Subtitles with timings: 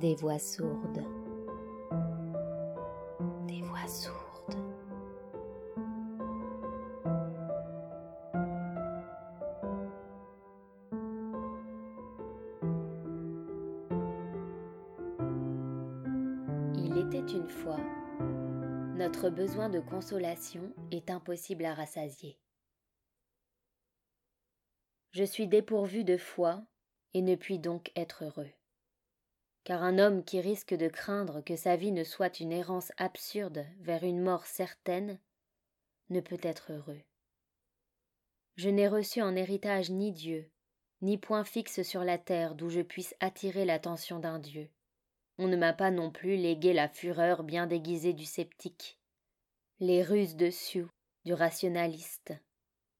[0.00, 1.04] des voix sourdes,
[3.46, 4.56] des voix sourdes.
[16.78, 17.76] Il était une fois,
[18.96, 22.38] notre besoin de consolation est impossible à rassasier.
[25.12, 26.64] Je suis dépourvu de foi
[27.12, 28.50] et ne puis donc être heureux
[29.64, 33.66] car un homme qui risque de craindre que sa vie ne soit une errance absurde
[33.80, 35.18] vers une mort certaine
[36.08, 37.00] ne peut être heureux.
[38.56, 40.50] Je n'ai reçu en héritage ni Dieu,
[41.02, 44.68] ni point fixe sur la terre d'où je puisse attirer l'attention d'un Dieu.
[45.38, 48.98] On ne m'a pas non plus légué la fureur bien déguisée du sceptique,
[49.78, 50.90] les ruses de Sioux
[51.24, 52.34] du rationaliste,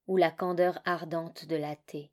[0.07, 2.11] ou la candeur ardente de l'athée.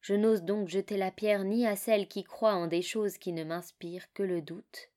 [0.00, 3.32] Je n'ose donc jeter la pierre ni à celle qui croit en des choses qui
[3.32, 4.90] ne m'inspirent que le doute,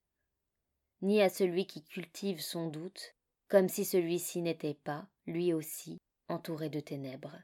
[1.01, 3.13] ni à celui qui cultive son doute,
[3.49, 7.37] comme si celui-ci n'était pas, lui aussi, entouré de ténèbres.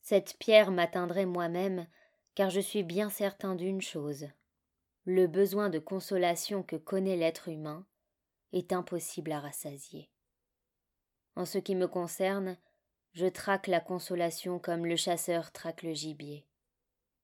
[0.00, 1.86] Cette pierre m'atteindrait moi-même,
[2.34, 4.28] car je suis bien certain d'une chose.
[5.04, 7.86] Le besoin de consolation que connaît l'être humain
[8.52, 10.10] est impossible à rassasier.
[11.36, 12.56] En ce qui me concerne,
[13.12, 16.46] je traque la consolation comme le chasseur traque le gibier.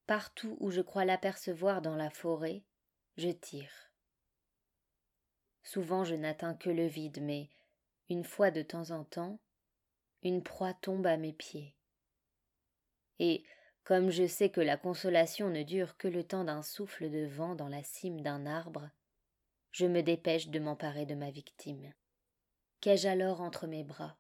[0.07, 2.63] Partout où je crois l'apercevoir dans la forêt,
[3.17, 3.91] je tire.
[5.62, 7.49] Souvent je n'atteins que le vide, mais,
[8.11, 9.39] une fois de temps en temps,
[10.23, 11.75] une proie tombe à mes pieds.
[13.19, 13.45] Et,
[13.85, 17.55] comme je sais que la consolation ne dure que le temps d'un souffle de vent
[17.55, 18.91] dans la cime d'un arbre,
[19.73, 21.93] je me dépêche de m'emparer de ma victime.
[22.81, 24.17] Qu'ai-je alors entre mes bras?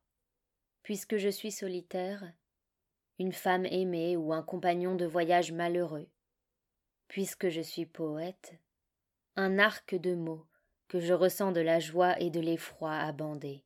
[0.84, 2.32] Puisque je suis solitaire,
[3.18, 6.08] une femme aimée ou un compagnon de voyage malheureux,
[7.08, 8.54] puisque je suis poète,
[9.34, 10.46] un arc de mots
[10.86, 13.64] que je ressens de la joie et de l'effroi à bander.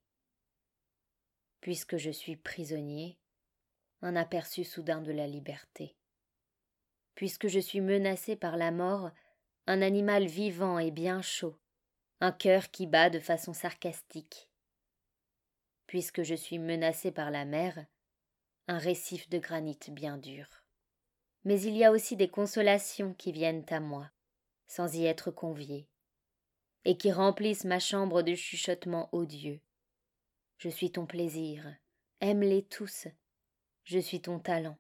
[1.61, 3.19] Puisque je suis prisonnier,
[4.01, 5.97] un aperçu soudain de la liberté.
[7.17, 9.11] Puisque je suis menacé par la mort,
[9.67, 11.59] un animal vivant et bien chaud,
[12.21, 14.48] un cœur qui bat de façon sarcastique,
[15.89, 17.85] puisque je suis menacé par la mer,
[18.69, 20.47] un récif de granit bien dur.
[21.45, 24.11] Mais il y a aussi des consolations qui viennent à moi,
[24.67, 25.89] sans y être convié,
[26.85, 29.61] et qui remplissent ma chambre de chuchotements odieux.
[30.59, 31.65] Je suis ton plaisir,
[32.21, 33.09] aime-les tous,
[33.85, 34.77] je suis ton talent,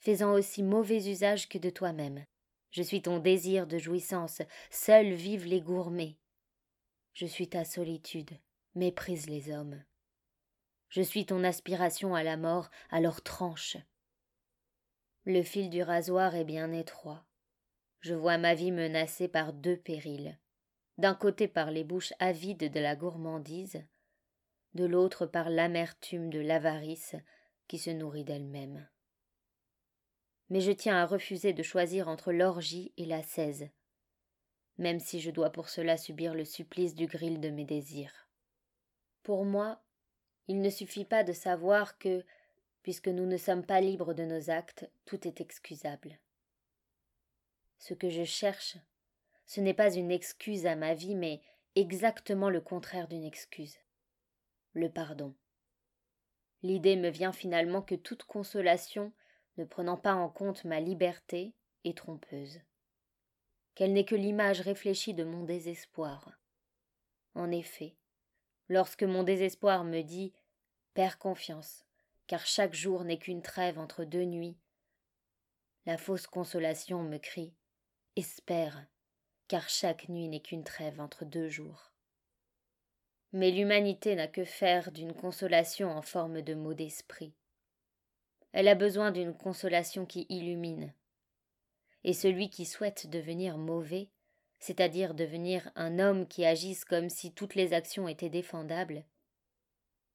[0.00, 2.24] faisant aussi mauvais usage que de toi-même.
[2.72, 6.18] Je suis ton désir de jouissance, seuls vivent les gourmets.
[7.14, 8.30] Je suis ta solitude,
[8.74, 9.82] méprise les hommes.
[10.90, 13.76] Je suis ton aspiration à la mort, alors tranche.
[15.24, 17.24] Le fil du rasoir est bien étroit.
[18.00, 20.38] Je vois ma vie menacée par deux périls.
[20.98, 23.84] D'un côté par les bouches avides de la gourmandise,
[24.74, 27.14] de l'autre par l'amertume de l'avarice
[27.68, 28.88] qui se nourrit d'elle-même.
[30.48, 33.68] Mais je tiens à refuser de choisir entre l'orgie et la cèse,
[34.78, 38.28] même si je dois pour cela subir le supplice du gril de mes désirs.
[39.22, 39.80] Pour moi,
[40.50, 42.24] il ne suffit pas de savoir que,
[42.82, 46.18] puisque nous ne sommes pas libres de nos actes, tout est excusable.
[47.78, 48.76] Ce que je cherche,
[49.46, 51.40] ce n'est pas une excuse à ma vie, mais
[51.76, 53.76] exactement le contraire d'une excuse.
[54.72, 55.36] Le pardon.
[56.64, 59.12] L'idée me vient finalement que toute consolation,
[59.56, 62.58] ne prenant pas en compte ma liberté, est trompeuse.
[63.76, 66.40] Qu'elle n'est que l'image réfléchie de mon désespoir.
[67.36, 67.94] En effet,
[68.68, 70.32] lorsque mon désespoir me dit
[71.08, 71.84] Confiance,
[72.26, 74.58] car chaque jour n'est qu'une trêve entre deux nuits.
[75.86, 77.54] La fausse consolation me crie
[78.16, 78.84] Espère,
[79.48, 81.92] car chaque nuit n'est qu'une trêve entre deux jours.
[83.32, 87.32] Mais l'humanité n'a que faire d'une consolation en forme de mot d'esprit.
[88.52, 90.92] Elle a besoin d'une consolation qui illumine.
[92.04, 94.10] Et celui qui souhaite devenir mauvais,
[94.58, 99.04] c'est-à-dire devenir un homme qui agisse comme si toutes les actions étaient défendables,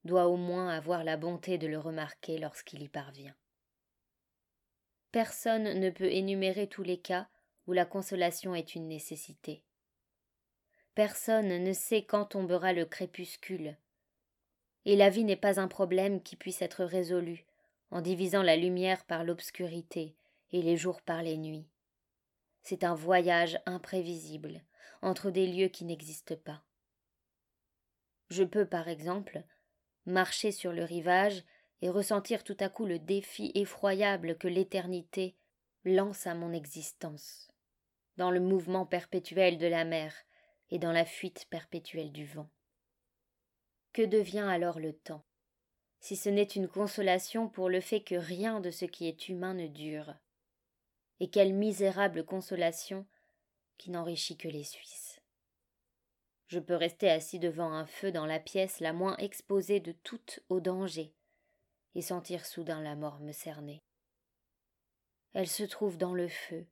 [0.05, 3.35] doit au moins avoir la bonté de le remarquer lorsqu'il y parvient.
[5.11, 7.27] Personne ne peut énumérer tous les cas
[7.67, 9.63] où la consolation est une nécessité.
[10.93, 13.77] Personne ne sait quand tombera le crépuscule.
[14.85, 17.45] Et la vie n'est pas un problème qui puisse être résolu
[17.91, 20.15] en divisant la lumière par l'obscurité
[20.51, 21.67] et les jours par les nuits.
[22.61, 24.61] C'est un voyage imprévisible
[25.01, 26.63] entre des lieux qui n'existent pas.
[28.29, 29.43] Je peux, par exemple,
[30.05, 31.43] marcher sur le rivage
[31.81, 35.35] et ressentir tout à coup le défi effroyable que l'éternité
[35.83, 37.51] lance à mon existence.
[38.17, 40.15] dans le mouvement perpétuel de la mer
[40.69, 42.49] et dans la fuite perpétuelle du vent.
[43.91, 45.25] Que devient alors le temps,
[45.99, 49.53] si ce n'est une consolation pour le fait que rien de ce qui est humain
[49.53, 50.13] ne dure
[51.19, 53.05] Et quelle misérable consolation
[53.77, 55.04] qui n'enrichit que les Suisses.
[56.47, 60.41] Je peux rester assis devant un feu dans la pièce la moins exposée de toutes
[60.49, 61.13] au danger,
[61.95, 63.83] et sentir soudain la mort me cerner.
[65.33, 66.65] Elle se trouve dans le feu,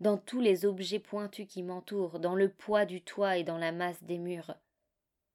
[0.00, 3.72] dans tous les objets pointus qui m'entourent, dans le poids du toit et dans la
[3.72, 4.54] masse des murs.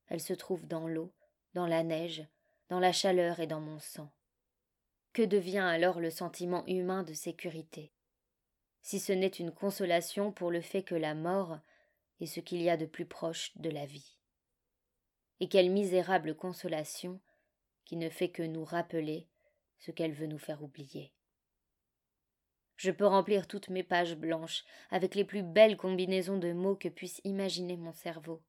[0.08, 1.12] Elle se trouve dans l'eau,
[1.54, 2.28] dans la neige,
[2.70, 4.12] dans la chaleur et dans mon sang.
[5.14, 7.92] Que devient alors le sentiment humain de sécurité?
[8.82, 11.60] Si ce n'est une consolation pour le fait que la mort
[12.22, 14.18] est ce qu'il y a de plus proche de la vie.
[15.40, 17.20] Et quelle misérable consolation
[17.86, 19.28] qui ne fait que nous rappeler
[19.80, 21.12] ce qu'elle veut nous faire oublier.
[22.78, 26.88] Je peux remplir toutes mes pages blanches avec les plus belles combinaisons de mots que
[26.88, 28.42] puisse imaginer mon cerveau.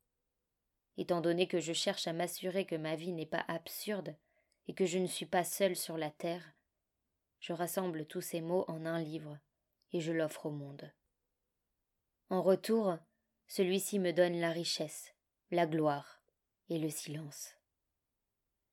[0.97, 4.15] Étant donné que je cherche à m'assurer que ma vie n'est pas absurde
[4.69, 6.55] et que je ne suis pas seule sur la terre,
[7.41, 9.39] je rassemble tous ces mots en un livre
[9.93, 10.93] et je l'offre au monde.
[12.31, 12.97] En retour,
[13.53, 15.13] celui-ci me donne la richesse,
[15.51, 16.23] la gloire
[16.71, 17.51] et le silence.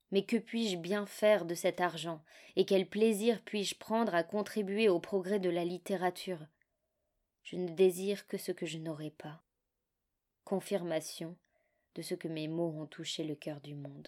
[0.10, 2.24] Mais que puis-je bien faire de cet argent,
[2.56, 6.48] et quel plaisir puis-je prendre à contribuer au progrès de la littérature?
[7.44, 9.44] Je ne désire que ce que je n'aurai pas.
[10.46, 11.36] Confirmation
[11.96, 14.08] de ce que mes mots ont touché le cœur du monde.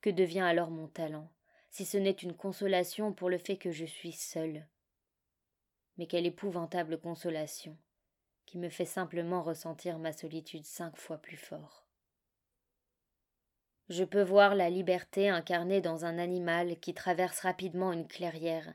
[0.00, 1.30] Que devient alors mon talent,
[1.70, 4.66] si ce n'est une consolation pour le fait que je suis seul,
[5.98, 7.78] mais quelle épouvantable consolation,
[8.50, 11.86] qui me fait simplement ressentir ma solitude cinq fois plus fort.
[13.88, 18.74] Je peux voir la liberté incarnée dans un animal qui traverse rapidement une clairière,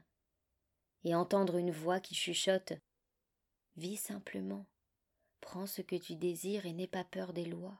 [1.04, 2.72] et entendre une voix qui chuchote
[3.75, 4.66] Vis simplement,
[5.42, 7.78] prends ce que tu désires et n'aie pas peur des lois.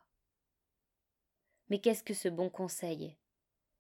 [1.70, 3.16] Mais qu'est-ce que ce bon conseil,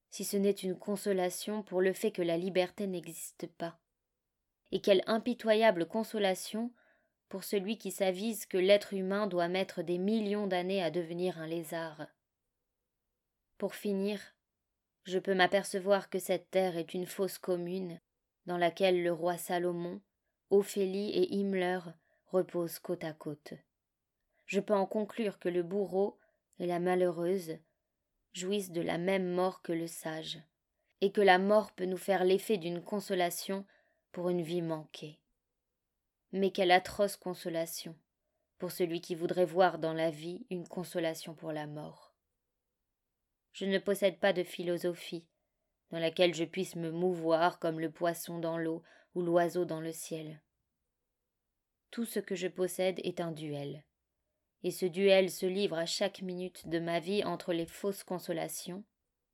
[0.09, 3.77] si ce n'est une consolation pour le fait que la liberté n'existe pas,
[4.71, 6.71] et quelle impitoyable consolation
[7.35, 11.47] pour celui qui s'avise que l'être humain doit mettre des millions d'années à devenir un
[11.47, 12.07] lézard.
[13.57, 14.21] Pour finir,
[15.03, 17.99] je peux m'apercevoir que cette terre est une fosse commune,
[18.45, 19.99] dans laquelle le roi Salomon,
[20.49, 21.79] Ophélie et Himmler
[22.27, 23.53] reposent côte à côte.
[24.45, 26.17] Je peux en conclure que le bourreau
[26.59, 27.57] et la malheureuse
[28.31, 30.39] jouissent de la même mort que le sage,
[31.01, 33.65] et que la mort peut nous faire l'effet d'une consolation
[34.13, 35.19] pour une vie manquée.
[36.31, 37.95] Mais quelle atroce consolation
[38.57, 42.16] pour celui qui voudrait voir dans la vie une consolation pour la mort.
[43.54, 45.25] Je ne possède pas de philosophie,
[45.92, 48.83] dans laquelle je puisse me mouvoir comme le poisson dans l'eau
[49.13, 50.42] ou l'oiseau dans le ciel.
[51.92, 53.86] Tout ce que je possède est un duel,
[54.63, 58.83] et ce duel se livre à chaque minute de ma vie entre les fausses consolations,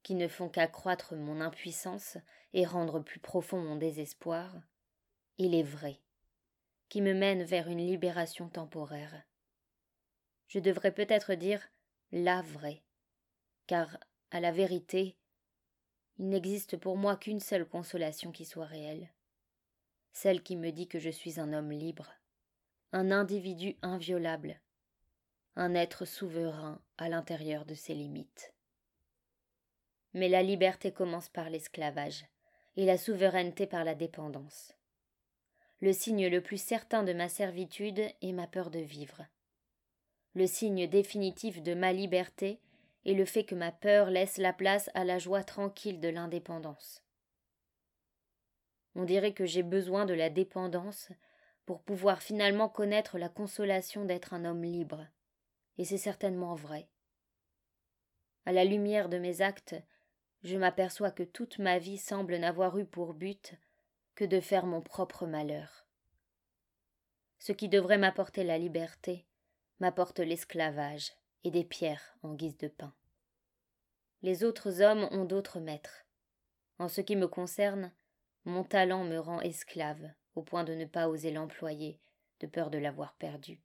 [0.03, 2.17] qui ne font qu'accroître mon impuissance
[2.53, 4.55] et rendre plus profond mon désespoir,
[5.37, 5.99] il est vrai,
[6.91, 9.23] qui me mène vers une libération temporaire.
[10.49, 11.65] Je devrais peut-être dire
[12.11, 12.83] la vraie,
[13.65, 13.97] car,
[14.29, 15.15] à la vérité,
[16.17, 19.09] il n'existe pour moi qu'une seule consolation qui soit réelle,
[20.11, 22.11] celle qui me dit que je suis un homme libre,
[22.91, 24.59] un individu inviolable,
[25.55, 28.53] un être souverain à l'intérieur de ses limites.
[30.13, 32.25] Mais la liberté commence par l'esclavage,
[32.75, 34.73] et la souveraineté par la dépendance
[35.81, 39.25] le signe le plus certain de ma servitude est ma peur de vivre.
[40.35, 42.59] Le signe définitif de ma liberté
[43.05, 47.03] est le fait que ma peur laisse la place à la joie tranquille de l'indépendance.
[48.93, 51.09] On dirait que j'ai besoin de la dépendance
[51.65, 55.07] pour pouvoir finalement connaître la consolation d'être un homme libre,
[55.77, 56.89] et c'est certainement vrai.
[58.45, 59.75] À la lumière de mes actes,
[60.43, 63.55] je m'aperçois que toute ma vie semble n'avoir eu pour but
[64.15, 65.85] que de faire mon propre malheur.
[67.39, 69.25] Ce qui devrait m'apporter la liberté
[69.79, 71.11] m'apporte l'esclavage
[71.43, 72.93] et des pierres en guise de pain.
[74.21, 76.05] Les autres hommes ont d'autres maîtres.
[76.77, 77.91] En ce qui me concerne,
[78.45, 81.99] mon talent me rend esclave, au point de ne pas oser l'employer,
[82.39, 83.59] de peur de l'avoir perdu.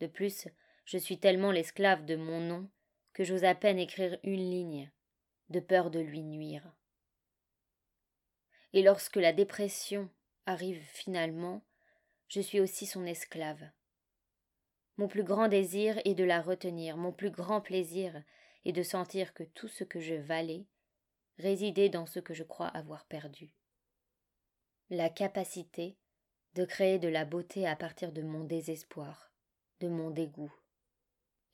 [0.00, 0.48] De plus,
[0.84, 2.70] je suis tellement l'esclave de mon nom
[3.12, 4.90] que j'ose à peine écrire une ligne,
[5.48, 6.72] de peur de lui nuire.
[8.72, 10.10] Et lorsque la dépression
[10.46, 11.62] arrive finalement,
[12.28, 13.70] je suis aussi son esclave.
[14.98, 18.22] Mon plus grand désir est de la retenir, mon plus grand plaisir
[18.64, 20.66] est de sentir que tout ce que je valais
[21.38, 23.54] résidait dans ce que je crois avoir perdu.
[24.90, 25.96] La capacité
[26.54, 29.32] de créer de la beauté à partir de mon désespoir,
[29.80, 30.52] de mon dégoût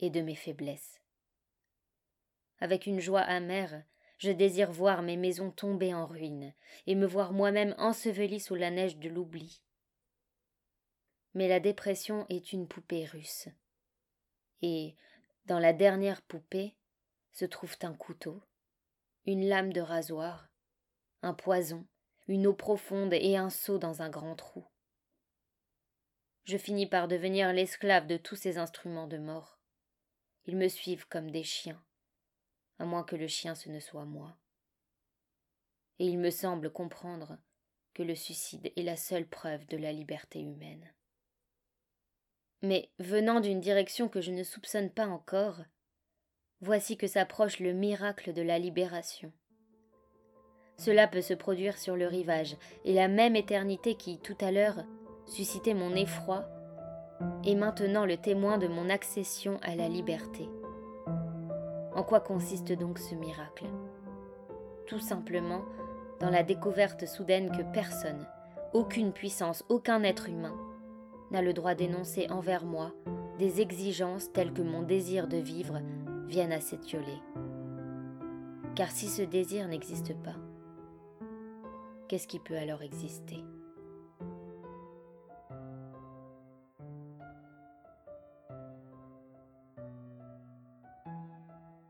[0.00, 1.00] et de mes faiblesses.
[2.60, 3.84] Avec une joie amère,
[4.18, 6.52] je désire voir mes maisons tomber en ruines
[6.86, 9.62] et me voir moi-même enseveli sous la neige de l'oubli.
[11.34, 13.48] Mais la dépression est une poupée russe.
[14.62, 14.94] Et,
[15.46, 16.74] dans la dernière poupée,
[17.32, 18.40] se trouvent un couteau,
[19.26, 20.48] une lame de rasoir,
[21.22, 21.84] un poison,
[22.28, 24.64] une eau profonde et un seau dans un grand trou.
[26.44, 29.58] Je finis par devenir l'esclave de tous ces instruments de mort.
[30.46, 31.82] Ils me suivent comme des chiens,
[32.78, 34.36] à moins que le chien ce ne soit moi.
[35.98, 37.38] Et il me semble comprendre
[37.94, 40.92] que le suicide est la seule preuve de la liberté humaine.
[42.62, 45.60] Mais venant d'une direction que je ne soupçonne pas encore,
[46.60, 49.32] voici que s'approche le miracle de la libération.
[50.76, 54.84] Cela peut se produire sur le rivage, et la même éternité qui, tout à l'heure,
[55.26, 56.48] suscitait mon effroi,
[57.44, 60.48] est maintenant le témoin de mon accession à la liberté.
[61.94, 63.66] En quoi consiste donc ce miracle?
[64.86, 65.62] Tout simplement
[66.20, 68.26] dans la découverte soudaine que personne,
[68.72, 70.54] aucune puissance, aucun être humain,
[71.30, 72.92] n'a le droit d'énoncer envers moi
[73.38, 75.80] des exigences telles que mon désir de vivre
[76.26, 77.20] vienne à s'étioler.
[78.74, 80.36] Car si ce désir n'existe pas,
[82.08, 83.44] qu'est-ce qui peut alors exister?